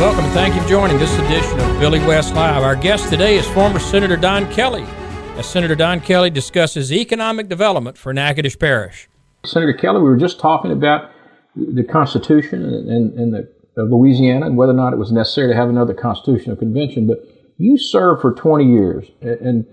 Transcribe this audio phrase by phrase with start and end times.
[0.00, 2.62] Welcome and thank you for joining this edition of Billy West Live.
[2.62, 4.84] Our guest today is former Senator Don Kelly.
[5.36, 9.10] As Senator Don Kelly discusses economic development for Natchitoches Parish.
[9.44, 11.10] Senator Kelly, we were just talking about
[11.54, 13.40] the Constitution and, and, the,
[13.76, 17.06] of Louisiana and whether or not it was necessary to have another constitutional convention.
[17.06, 17.18] But
[17.58, 19.66] you served for 20 years, and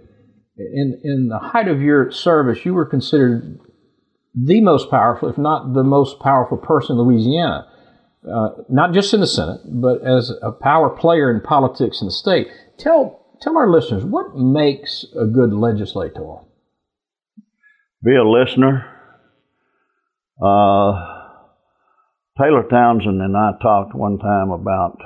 [0.57, 3.61] in, in the height of your service, you were considered
[4.35, 7.65] the most powerful, if not the most powerful person in Louisiana
[8.31, 12.11] uh, not just in the Senate, but as a power player in politics in the
[12.11, 12.47] state.
[12.77, 16.37] Tell tell our listeners what makes a good legislator.
[18.03, 18.85] Be a listener.
[20.43, 21.15] Uh,
[22.39, 24.97] Taylor Townsend and I talked one time about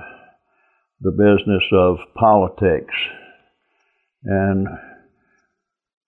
[0.99, 2.93] the business of politics,
[4.25, 4.67] and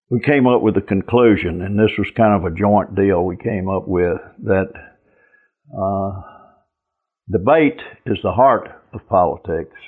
[0.10, 3.38] we came up with a conclusion, and this was kind of a joint deal we
[3.38, 4.72] came up with that.
[5.76, 6.33] Uh,
[7.32, 9.80] Debate is the heart of politics.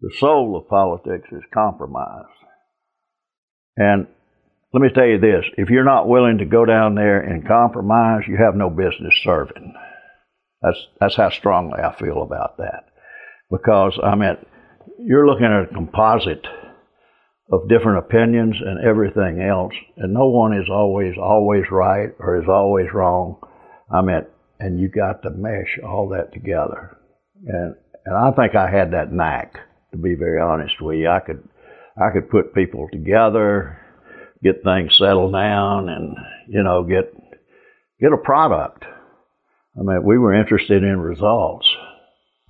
[0.00, 2.30] The soul of politics is compromise.
[3.76, 4.06] And
[4.72, 8.22] let me tell you this if you're not willing to go down there and compromise,
[8.28, 9.74] you have no business serving.
[10.62, 12.84] That's, that's how strongly I feel about that.
[13.50, 14.36] Because, I mean,
[15.00, 16.46] you're looking at a composite
[17.50, 22.48] of different opinions and everything else, and no one is always, always right or is
[22.48, 23.40] always wrong.
[23.92, 24.26] I mean,
[24.60, 26.96] and you got to mesh all that together.
[27.46, 31.08] And and I think I had that knack, to be very honest with you.
[31.08, 31.46] I could
[32.00, 33.78] I could put people together,
[34.42, 36.16] get things settled down, and
[36.48, 37.12] you know get
[38.00, 38.84] get a product.
[39.78, 41.70] I mean, we were interested in results.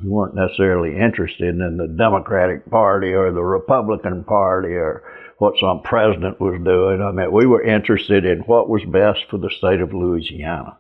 [0.03, 5.03] We weren't necessarily interested in the Democratic Party or the Republican Party or
[5.39, 7.03] what some president was doing.
[7.03, 10.77] I mean, we were interested in what was best for the state of Louisiana.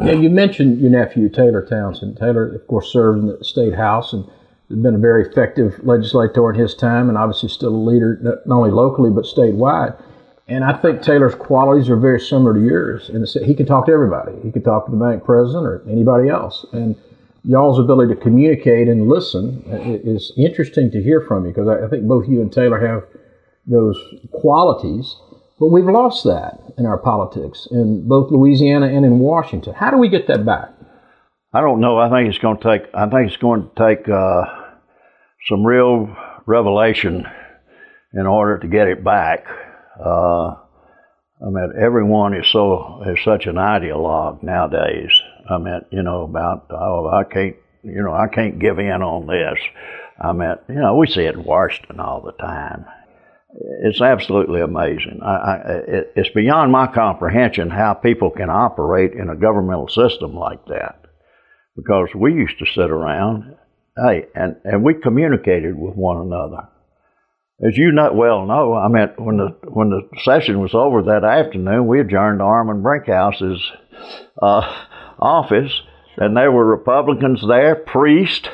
[0.00, 2.16] Yeah, you mentioned your nephew Taylor Townsend.
[2.18, 4.24] Taylor, of course, served in the state house and
[4.68, 8.56] has been a very effective legislator in his time, and obviously still a leader not
[8.56, 10.00] only locally but statewide.
[10.46, 13.10] And I think Taylor's qualities are very similar to yours.
[13.10, 14.32] And he can talk to everybody.
[14.42, 16.64] He can talk to the bank president or anybody else.
[16.72, 16.96] And
[17.44, 19.62] y'all's ability to communicate and listen
[20.04, 23.04] is interesting to hear from you because I think both you and Taylor have
[23.66, 23.98] those
[24.32, 25.16] qualities.
[25.58, 29.74] But we've lost that in our politics in both Louisiana and in Washington.
[29.74, 30.70] How do we get that back?
[31.52, 31.98] I don't know.
[31.98, 32.94] I think it's going to take.
[32.94, 34.44] I think it's going to take uh,
[35.48, 36.14] some real
[36.46, 37.26] revelation
[38.12, 39.46] in order to get it back.
[39.98, 40.54] Uh,
[41.40, 45.10] I mean, everyone is so is such an ideologue nowadays.
[45.50, 49.26] I mean, you know about oh, I can't, you know, I can't give in on
[49.26, 49.58] this.
[50.20, 52.84] I mean, you know, we see it in Washington all the time
[53.54, 55.20] it's absolutely amazing.
[55.22, 55.54] I, I,
[55.86, 61.04] it, it's beyond my comprehension how people can operate in a governmental system like that.
[61.76, 63.56] Because we used to sit around,
[63.96, 66.68] hey, and, and we communicated with one another.
[67.66, 71.24] As you know, well know, I mean, when the when the session was over that
[71.24, 73.72] afternoon, we adjourned to Armand Brinkhaus's
[74.40, 74.84] uh,
[75.18, 75.72] office,
[76.18, 78.48] and there were Republicans there, priests.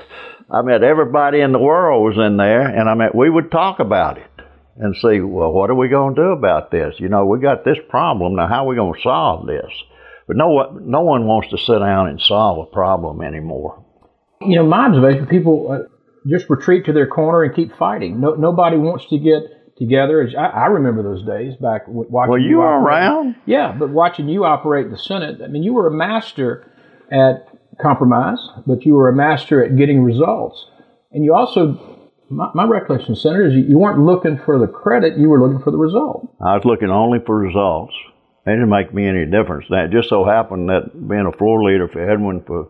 [0.51, 3.79] I mean, everybody in the world was in there, and I mean, we would talk
[3.79, 4.34] about it
[4.77, 6.97] and see, well, what are we going to do about this?
[6.99, 8.37] You know, we got this problem.
[8.37, 9.71] Now, how are we going to solve this?
[10.27, 13.85] But no, no one wants to sit down and solve a problem anymore.
[14.41, 15.89] You know, my observation, people uh,
[16.29, 18.21] just retreat to their corner and keep fighting.
[18.21, 20.29] No, nobody wants to get together.
[20.39, 22.47] I, I remember those days back watching.
[22.49, 23.37] You were around.
[23.47, 26.71] Yeah, but watching you operate the Senate, I mean, you were a master
[27.11, 27.47] at
[27.81, 30.67] compromise, but you were a master at getting results.
[31.13, 31.94] And you also
[32.35, 35.71] my, my, recollection, Senator, is you weren't looking for the credit, you were looking for
[35.71, 36.29] the result.
[36.45, 37.95] I was looking only for results.
[38.47, 39.67] It didn't make me any difference.
[39.71, 42.69] That just so happened that being a floor leader for Edwin for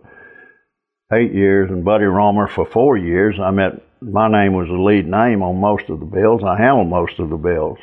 [1.12, 5.06] eight years and Buddy Roemer for four years, I met my name was the lead
[5.06, 6.42] name on most of the bills.
[6.44, 7.78] I handled most of the bills.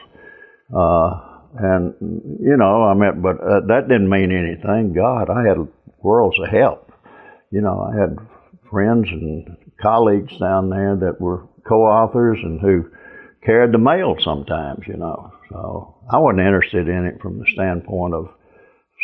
[0.76, 1.94] Uh, and,
[2.40, 4.94] you know, I mean, but uh, that didn't mean anything.
[4.94, 5.68] God, I had
[5.98, 6.92] worlds of help.
[7.52, 8.18] You know, I had
[8.70, 12.90] friends and colleagues down there that were co-authors and who
[13.46, 15.32] carried the mail sometimes, you know.
[15.50, 18.28] So I wasn't interested in it from the standpoint of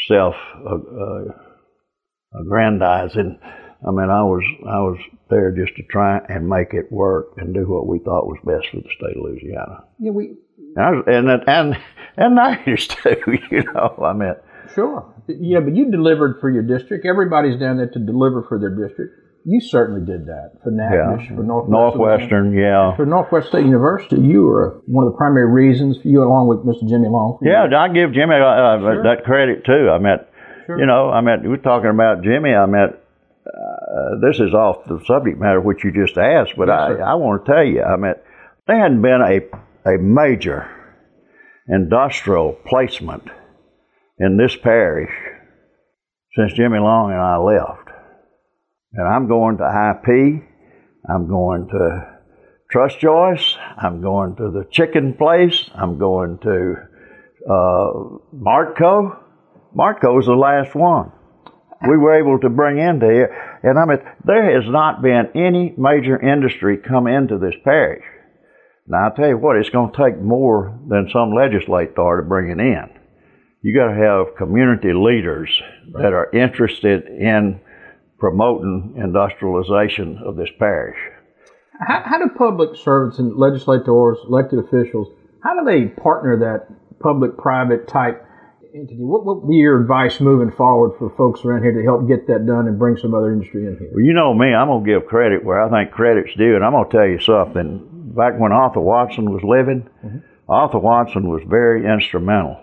[0.07, 0.35] self
[0.65, 3.39] uh, uh, aggrandizing.
[3.87, 7.53] I mean, I was I was there just to try and make it work and
[7.53, 9.83] do what we thought was best for the state of Louisiana.
[9.99, 10.37] Yeah, we
[10.75, 11.77] and and and,
[12.15, 13.37] and Natchez too.
[13.51, 14.33] You know, I mean.
[14.73, 15.13] Sure.
[15.27, 17.05] Yeah, but you delivered for your district.
[17.05, 21.35] Everybody's down there to deliver for their district you certainly did that for Natchitoches, yeah.
[21.37, 21.71] for Northwestern.
[21.71, 22.95] Northwestern, yeah.
[22.97, 26.87] For Northwest State University, you were one of the primary reasons, you along with Mr.
[26.87, 27.39] Jimmy Long.
[27.41, 29.03] Yeah, I give Jimmy uh, uh, sure.
[29.03, 29.89] that credit too.
[29.89, 30.17] I mean,
[30.65, 30.79] sure.
[30.79, 32.53] you know, I mean, we're talking about Jimmy.
[32.53, 36.99] I mean, uh, this is off the subject matter which you just asked, but yes,
[36.99, 38.15] I, I want to tell you, I mean,
[38.67, 40.69] there hadn't been a, a major
[41.69, 43.23] industrial placement
[44.19, 45.13] in this parish
[46.35, 47.86] since Jimmy Long and I left.
[48.93, 50.43] And I'm going to IP,
[51.09, 52.17] I'm going to
[52.71, 56.75] Trus Joist, I'm going to the chicken place, I'm going to
[57.49, 57.91] uh,
[58.35, 59.19] Martco.
[59.75, 61.11] Martco's the last one
[61.85, 63.59] we were able to bring into here.
[63.63, 68.03] And I mean, there has not been any major industry come into this parish.
[68.87, 72.49] Now, I'll tell you what, it's going to take more than some legislator to bring
[72.49, 72.89] it in.
[73.61, 75.49] You got to have community leaders
[75.93, 77.59] that are interested in
[78.19, 80.97] promoting industrialization of this parish.
[81.79, 85.07] How, how do public servants and legislators, elected officials,
[85.43, 86.67] how do they partner that
[86.99, 88.27] public-private type
[88.77, 89.03] entity.
[89.03, 92.27] What, what would be your advice moving forward for folks around here to help get
[92.27, 93.89] that done and bring some other industry in here?
[93.93, 96.63] Well, you know me, I'm going to give credit where I think credit's due, and
[96.63, 98.13] I'm going to tell you something.
[98.15, 100.19] Back when Arthur Watson was living, mm-hmm.
[100.49, 102.59] Arthur Watson was very instrumental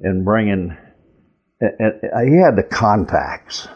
[0.00, 0.76] in bringing,
[1.60, 1.92] and
[2.28, 3.68] he had the contacts.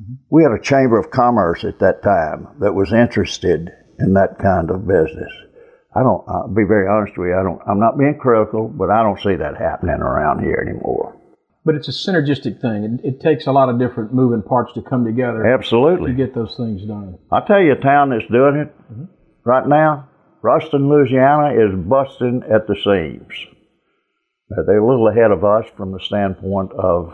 [0.00, 0.14] Mm-hmm.
[0.30, 4.70] We had a Chamber of Commerce at that time that was interested in that kind
[4.70, 5.32] of business.
[5.94, 6.22] I don't.
[6.28, 7.34] I'll be very honest with you.
[7.34, 7.60] I don't.
[7.66, 11.16] I'm not being critical, but I don't see that happening around here anymore.
[11.64, 13.00] But it's a synergistic thing.
[13.02, 15.44] It, it takes a lot of different moving parts to come together.
[15.46, 16.12] Absolutely.
[16.12, 17.18] To get those things done.
[17.32, 19.04] I'll tell you a town that's doing it mm-hmm.
[19.44, 20.08] right now.
[20.40, 23.34] Ruston, Louisiana, is busting at the seams.
[24.48, 27.12] They're a little ahead of us from the standpoint of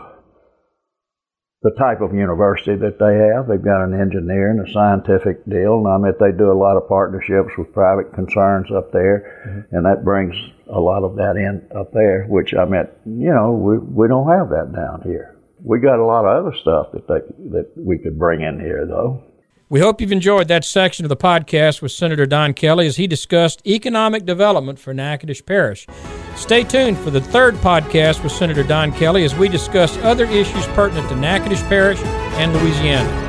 [1.65, 3.49] the type of university that they have.
[3.49, 6.77] They've got an engineer and a scientific deal, and I mean they do a lot
[6.77, 9.75] of partnerships with private concerns up there, mm-hmm.
[9.75, 10.35] and that brings
[10.69, 12.25] a lot of that in up there.
[12.29, 15.35] Which I mean, you know, we we don't have that down here.
[15.63, 18.85] We got a lot of other stuff that they that we could bring in here
[18.85, 19.23] though.
[19.67, 23.07] We hope you've enjoyed that section of the podcast with Senator Don Kelly as he
[23.07, 25.87] discussed economic development for Natchitoches Parish.
[26.35, 30.65] Stay tuned for the third podcast with Senator Don Kelly as we discuss other issues
[30.67, 31.99] pertinent to Natchitoches Parish
[32.35, 33.24] and Louisiana.